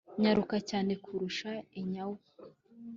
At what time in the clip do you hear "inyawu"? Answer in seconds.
1.79-2.17